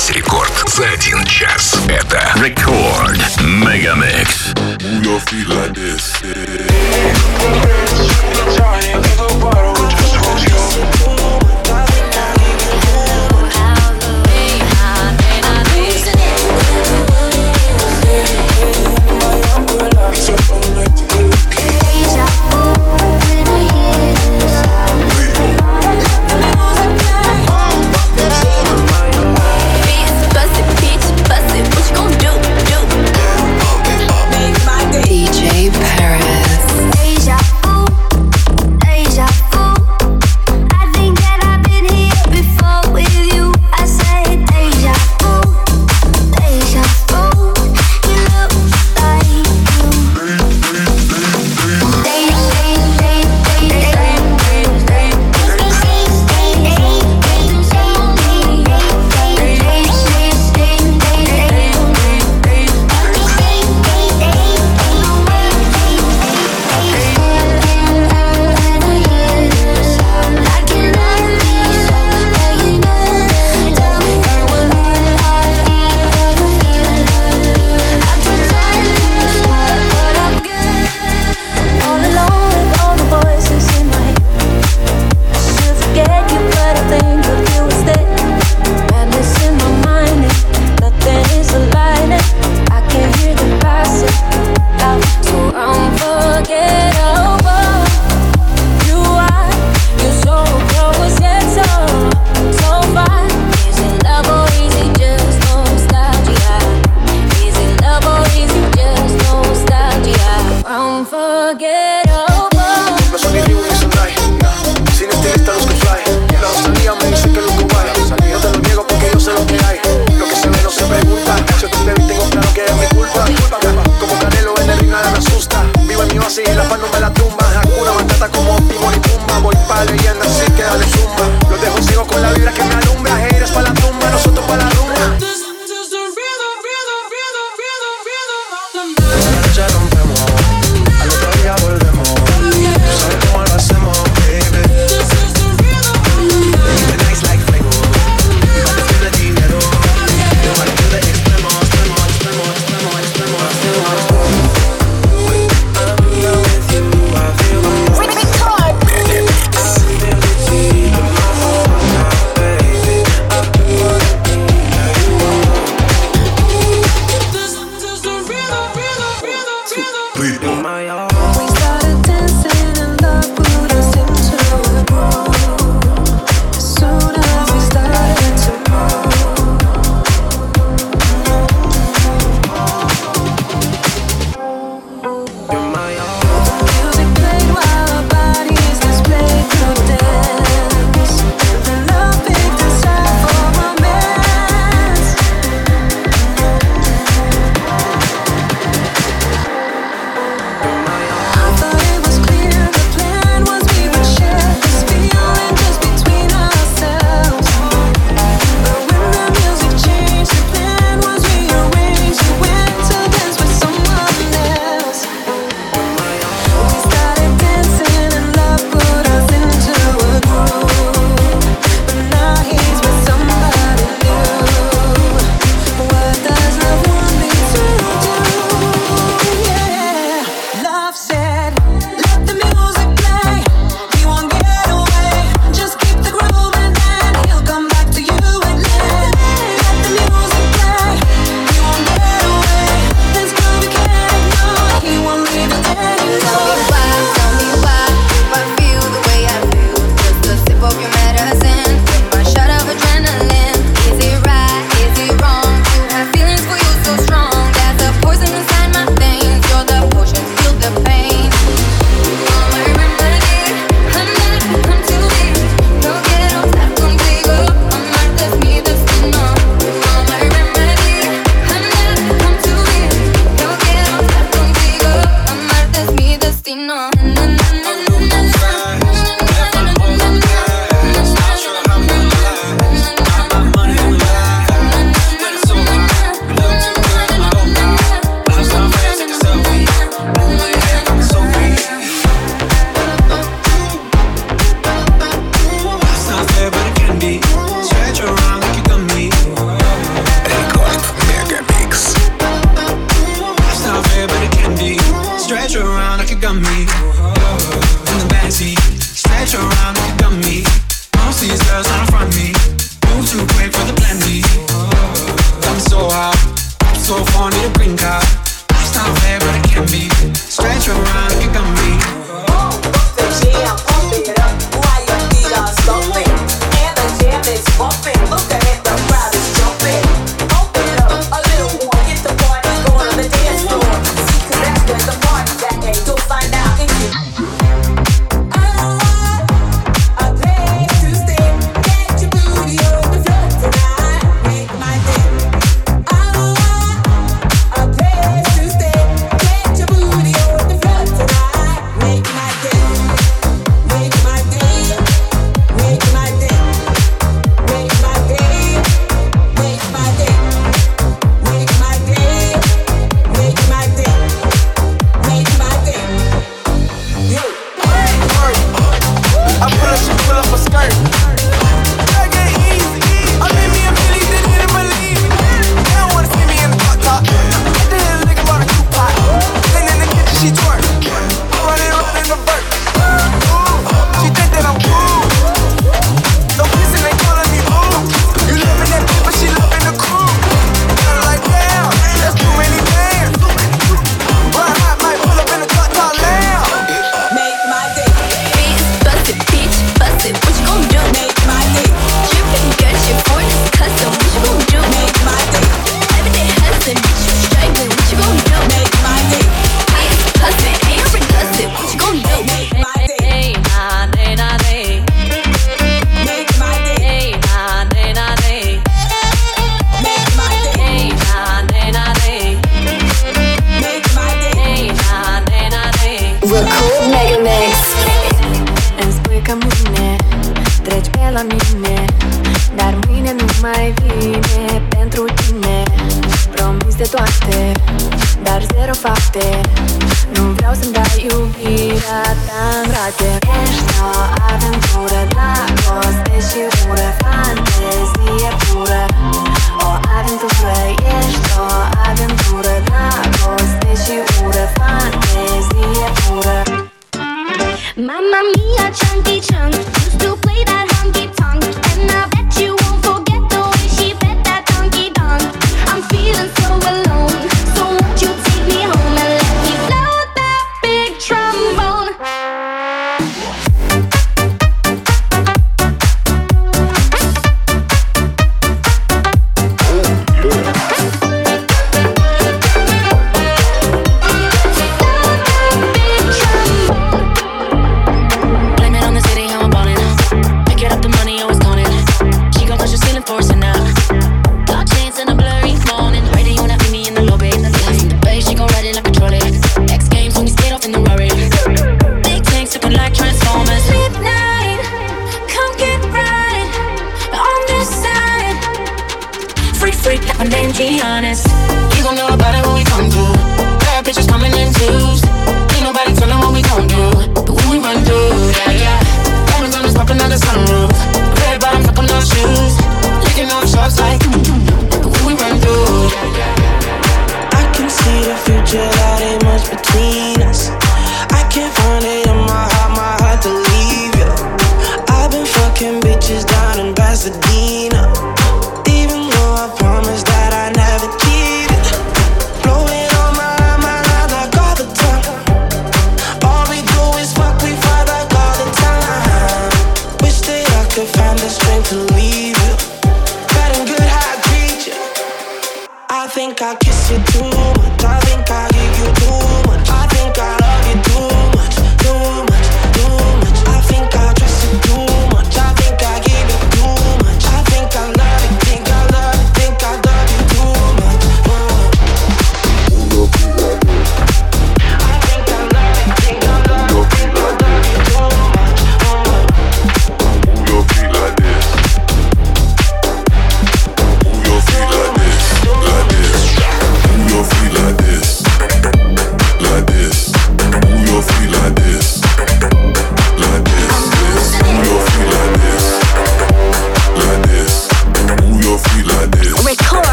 Весь 0.00 0.10
рекорд 0.10 0.52
за 0.66 0.88
один 0.88 1.24
час. 1.24 1.76
Это 1.88 2.32
Рекорд 2.36 3.20
Мегамикс. 3.40 4.52
Move 4.80 5.04
your 5.04 5.20
feet 5.20 5.46
like 5.48 5.74
this. 5.74 6.22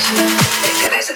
It 0.00 0.74
can 0.80 0.92
as 0.94 1.10
a 1.10 1.14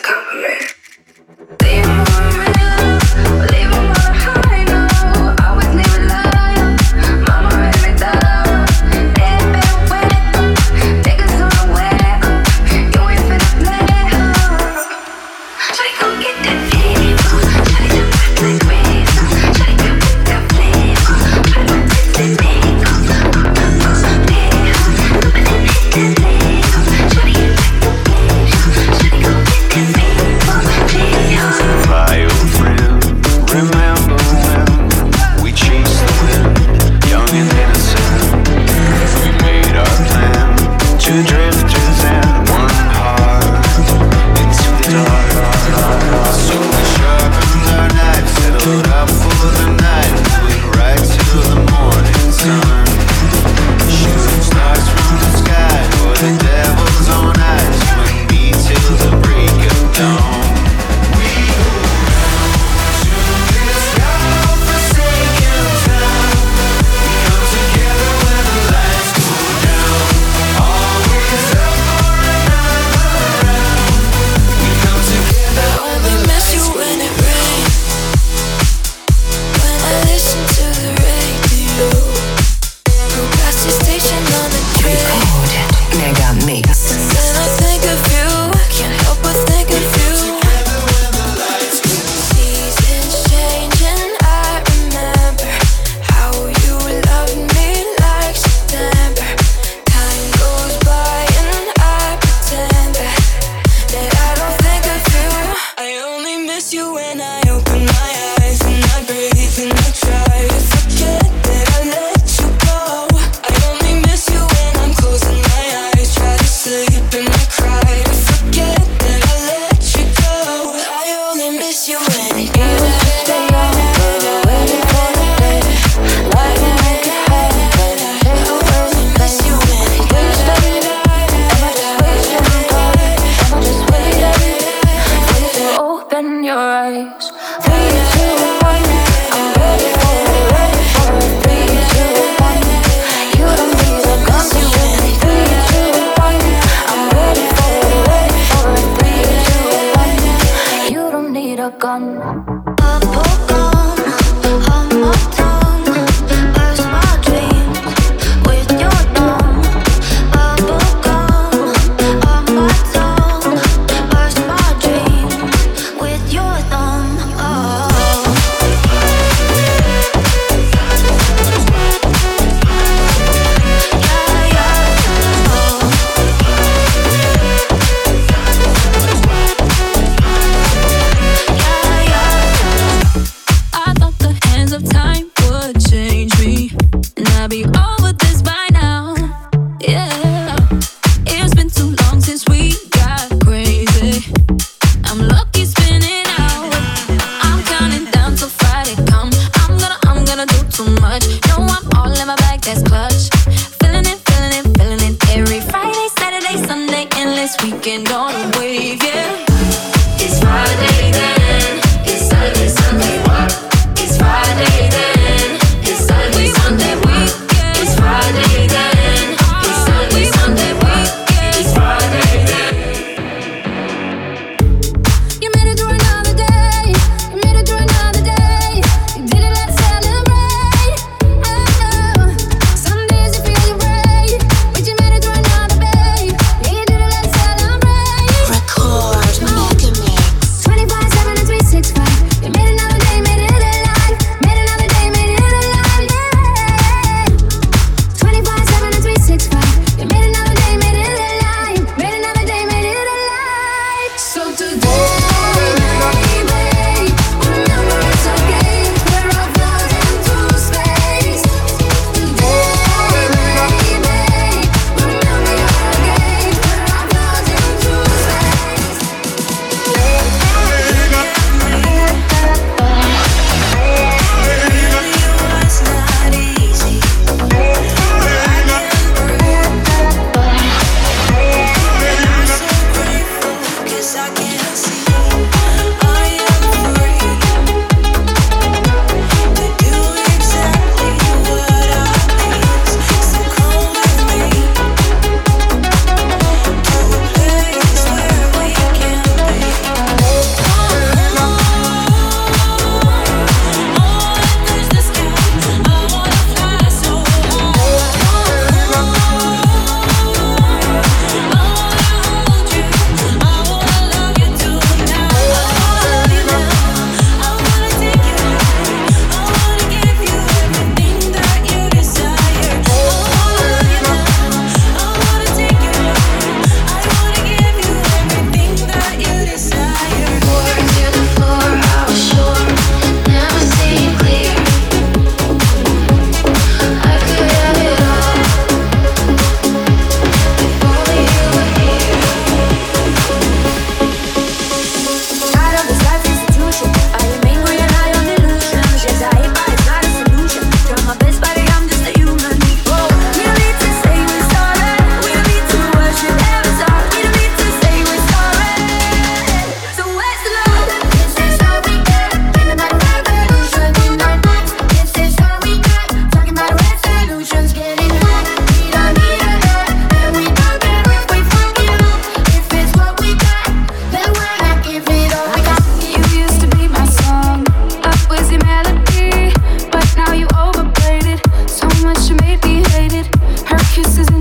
kisses 384.02 384.31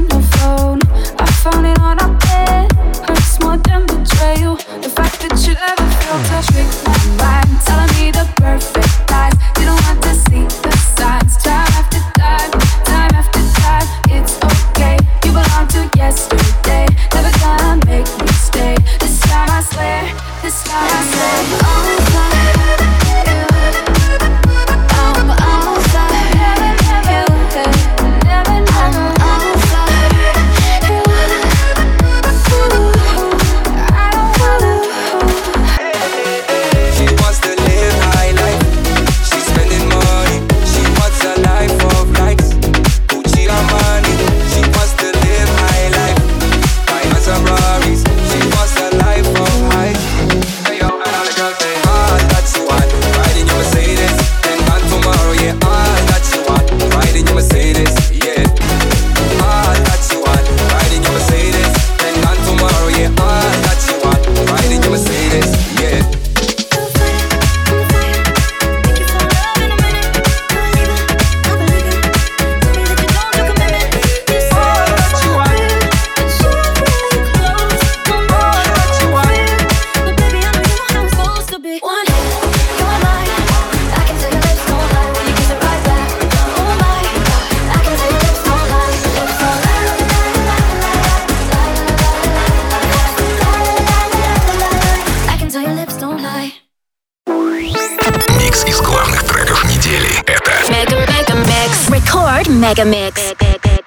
Mega 102.61 102.85
Mix. 102.85 103.33
Let 103.41 103.80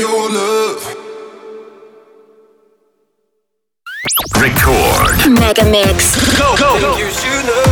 your 0.00 0.30
love. 0.30 0.96
Record. 4.40 5.38
Mega 5.38 5.64
Mix. 5.70 6.16
Go, 6.38 6.56
go, 6.56 6.80
go. 6.80 7.69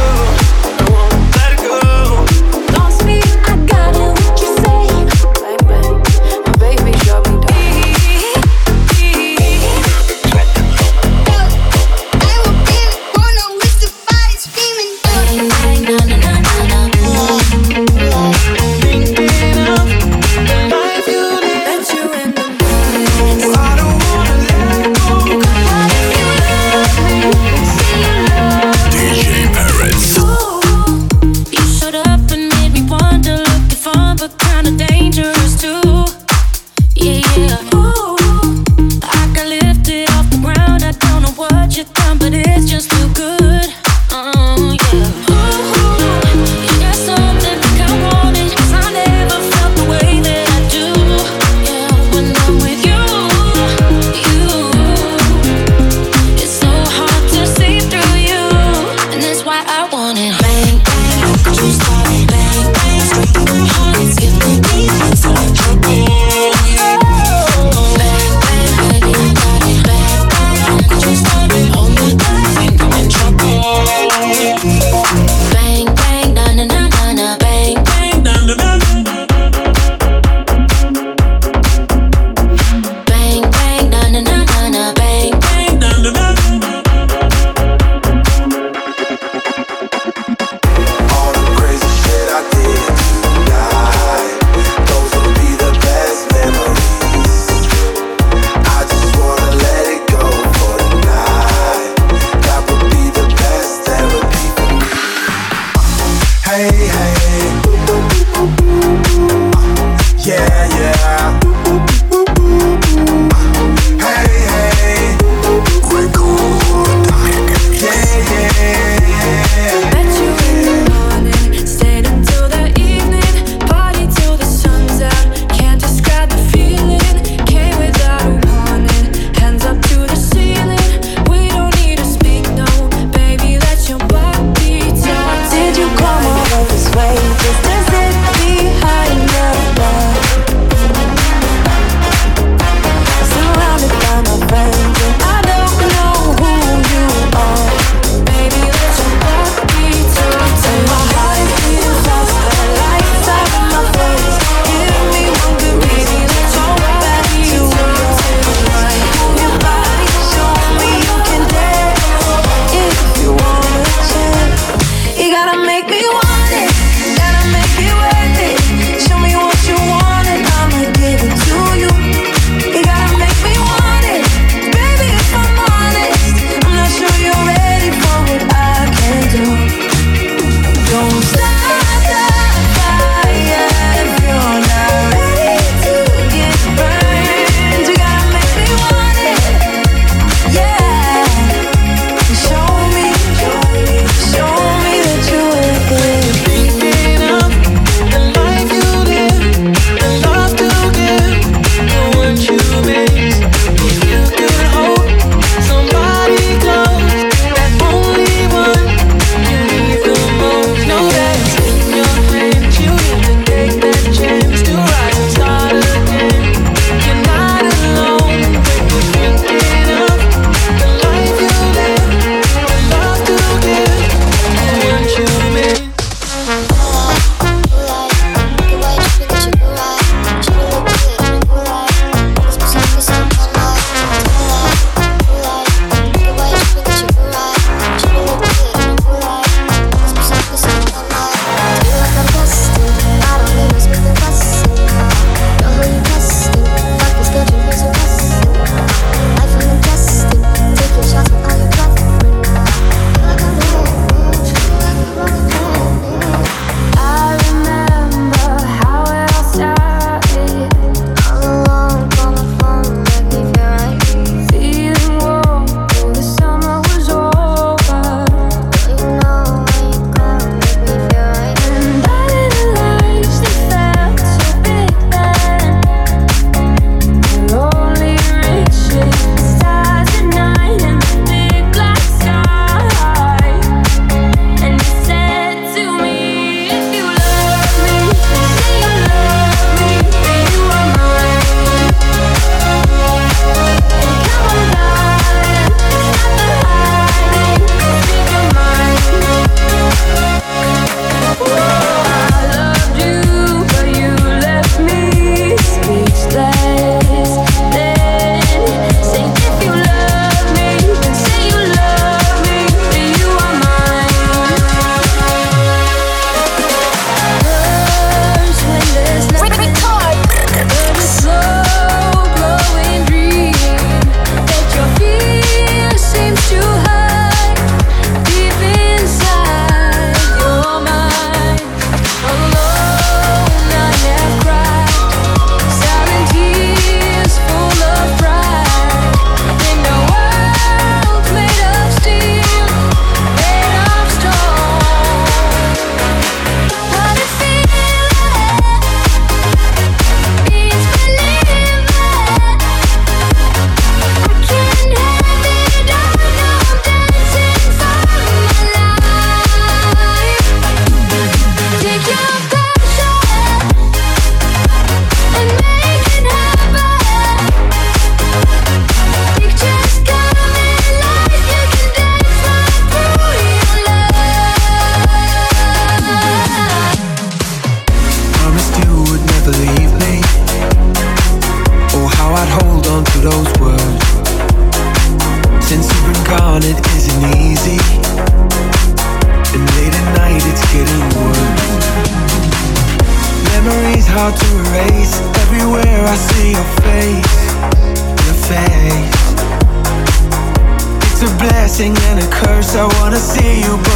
I 402.76 402.84
wanna 403.00 403.16
see 403.16 403.62
you, 403.62 403.87